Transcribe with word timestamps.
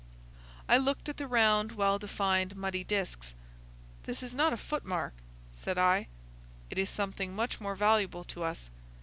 I 0.67 0.77
looked 0.77 1.09
at 1.09 1.17
the 1.17 1.27
round, 1.27 1.73
well 1.73 1.99
defined 1.99 2.55
muddy 2.55 2.83
discs. 2.83 3.35
"This 4.05 4.23
is 4.23 4.33
not 4.33 4.51
a 4.51 4.57
footmark," 4.57 5.13
said 5.53 5.77
I. 5.77 6.07
"It 6.71 6.79
is 6.79 6.89
something 6.89 7.35
much 7.35 7.61
more 7.61 7.75
valuable 7.75 8.23
to 8.23 8.41
us. 8.43 8.71